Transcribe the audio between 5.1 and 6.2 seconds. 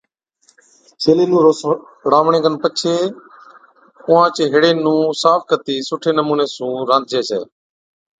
صاف ڪتِي سُٺي